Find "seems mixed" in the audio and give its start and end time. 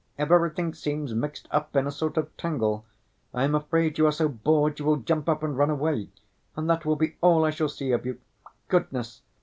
0.73-1.47